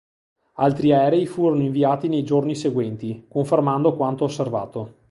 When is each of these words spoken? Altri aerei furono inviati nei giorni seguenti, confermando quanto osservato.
Altri 0.55 0.93
aerei 0.93 1.27
furono 1.27 1.61
inviati 1.61 2.07
nei 2.07 2.23
giorni 2.23 2.55
seguenti, 2.55 3.25
confermando 3.29 3.95
quanto 3.95 4.23
osservato. 4.23 4.95